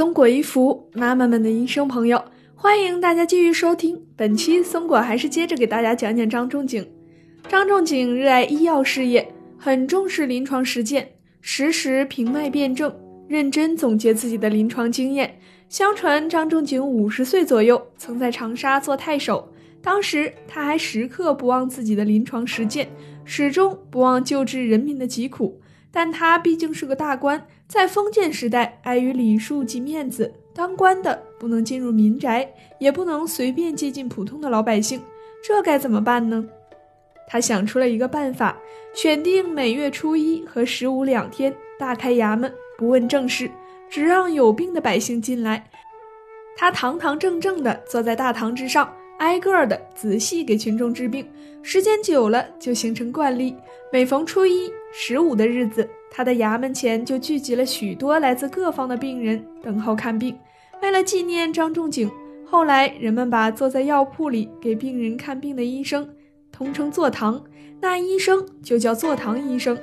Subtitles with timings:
[0.00, 6.88] 松果一福妈妈们的医生朋友，欢迎大家继续收听本期松果，还是接着给大家讲讲张仲景。
[7.46, 11.06] 张仲景热爱医药事业，很重视临床实践，
[11.42, 12.90] 时时平脉辨证，
[13.28, 15.38] 认真总结自己的临床经验。
[15.68, 22.88] 相传张仲景五十岁左右曾在长沙做太守，当时他还时刻不忘自己的临床实践，
[23.26, 25.60] 始终不忘救治人民的疾苦。
[25.92, 32.48] 但他毕竟是个大官，在封建时代，碍于礼数及面子，当官的不能进入民宅，
[32.78, 35.00] 也不能随便接近普通的老百姓，
[35.42, 36.44] 这该怎么办呢？
[37.26, 38.56] 他想出了一个办法，
[38.94, 43.50] 选定每月初一和十五两天，大开衙门，不问政事，
[43.88, 45.68] 只让有病的百姓进来。
[46.56, 48.92] 他堂堂正正地坐在大堂之上。
[49.20, 51.26] 挨个的仔细给群众治病，
[51.62, 53.54] 时间久了就形成惯例。
[53.92, 60.34] 每逢初一、十五的日子，他的衙门前就聚集了许多来自各方的病人等候看病。
[60.80, 62.10] 为了纪念张仲景，
[62.46, 66.08] 后来人们把坐在药铺里给病人看病的医生
[66.50, 67.44] 通称坐堂，
[67.78, 69.76] 那医生就叫坐堂医生。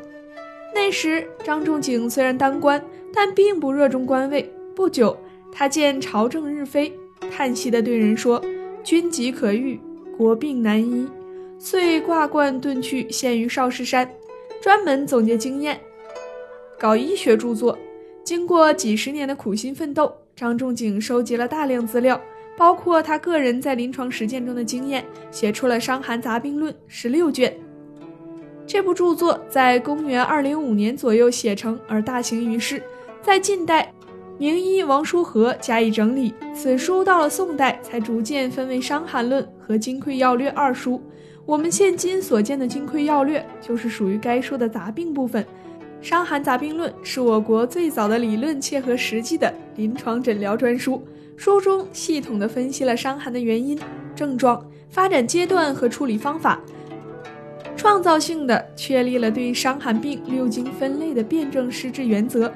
[0.73, 4.51] 那时张仲景虽然当官，但并不热衷官位。
[4.75, 5.15] 不久，
[5.51, 6.91] 他见朝政日非，
[7.29, 8.43] 叹息地对人说。
[8.83, 9.79] 君疾可愈，
[10.17, 11.07] 国病难医，
[11.59, 14.09] 遂挂冠遁去，陷于少室山，
[14.61, 15.79] 专门总结经验，
[16.79, 17.77] 搞医学著作。
[18.23, 22.19] 经过几十年的苦心奋斗，张仲景收集了大量资料，
[22.57, 27.53] 包括他个人在临床实践中的经验，写出了《伤寒杂病论》十六卷。
[28.65, 32.81] 这部著作在公元二零五年左右写成，而大行于世，
[33.21, 33.93] 在近代。
[34.39, 41.01] 名医王叔和加以整理，此书到了宋代才逐渐分为《伤寒论》和《金匮要略》二书。
[41.43, 45.43] 我们现今所见的《金匮要略》就是属于该书的杂病部分，
[46.01, 51.03] 《伤寒杂病论》是我国最早的理论切合实际的临床诊疗专书。
[51.35, 53.79] 书中系统地分析了伤寒的原因、
[54.15, 56.61] 症状、发展阶段和处理方法，
[57.75, 62.51] 创造性的确立了对伤寒病六经分类的辨证施治原则，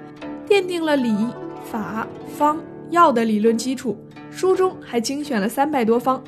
[0.47, 1.16] 奠定了理。
[1.63, 3.97] 法方药的理论基础，
[4.29, 6.22] 书中还精选了三百多方，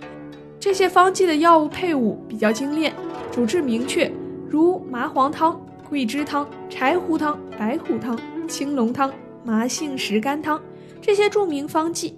[0.59, 2.93] 这些方剂的药物配伍比较精炼，
[3.31, 4.11] 主治明确，
[4.49, 8.17] 如麻黄汤、桂枝汤、柴胡汤、白虎汤、
[8.47, 9.11] 青龙汤、
[9.43, 10.61] 麻杏石甘汤
[11.01, 12.17] 这些著名方剂，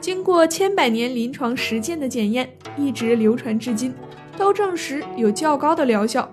[0.00, 3.94] 经过千百年临床实践的检验，一直流传至今，
[4.36, 6.30] 都证实有较高的疗效，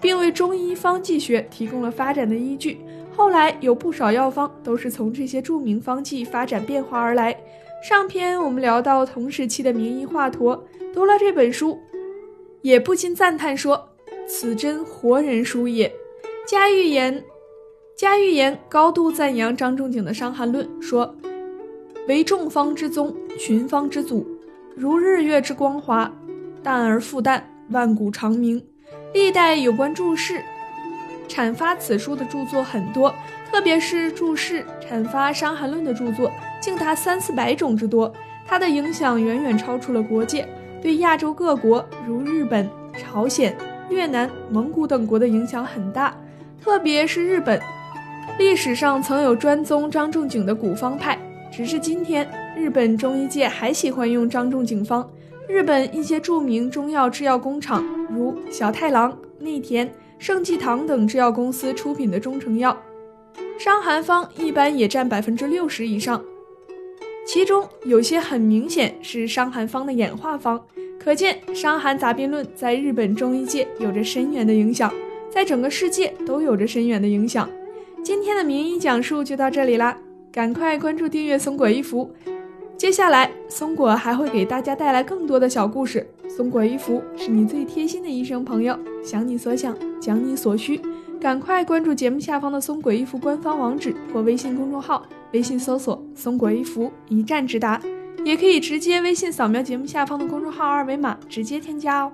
[0.00, 2.78] 并为中医方剂学提供了发展的依据。
[3.16, 7.34] 后来有不少药方都是从这些著名方剂发展变化而来。
[7.82, 10.60] 上篇我们聊到同时期的名医华佗，
[10.92, 11.78] 读了这本书，
[12.60, 13.88] 也不禁赞叹说
[14.28, 15.90] ：“此真活人书也。”
[16.46, 17.24] 嘉玉言，
[17.96, 21.16] 嘉玉言高度赞扬张仲景的《伤寒论》，说
[22.08, 24.26] ：“为众方之宗，群方之祖，
[24.74, 26.14] 如日月之光华，
[26.62, 28.62] 淡而复淡，万古长明。
[29.14, 30.42] 历代有关注释。”
[31.28, 33.14] 阐发此书的著作很多，
[33.50, 38.12] 特别是注释阐发《伤寒论》的著作，竟达三四百种之多。
[38.46, 40.46] 它的影响远远超出了国界，
[40.80, 43.56] 对亚洲各国如日本、朝鲜、
[43.90, 46.16] 越南、蒙古等国的影响很大。
[46.62, 47.60] 特别是日本，
[48.38, 51.18] 历史上曾有专宗张仲景的古方派，
[51.50, 55.08] 直至今天日本中医界还喜欢用张仲景方。
[55.48, 59.88] 日本一些著名中药制药工厂，如小太郎、内田。
[60.18, 62.76] 盛济堂等制药公司出品的中成药，
[63.58, 66.22] 伤寒方一般也占百分之六十以上，
[67.26, 70.64] 其中有些很明显是伤寒方的演化方，
[70.98, 74.92] 可见《伤寒杂病论》在日本中医界有着深远的影响，
[75.30, 77.48] 在整个世界都有着深远的影响。
[78.02, 79.98] 今天的名医讲述就到这里啦，
[80.32, 82.10] 赶快关注订阅松果一服。
[82.86, 86.08] 接下来，松果还会给大家带来更多的小故事。
[86.28, 90.80] 松果一服是你最贴心的医生朋友，想你所想，讲你所需，
[91.20, 97.82] 赶快关注节目下方的松果一服官方网址或微信公众号，微信搜索“松果一服”，一站直达。
[98.24, 102.12] 也可以直接微信扫描节目下方的公众号二维码，直接添加哦。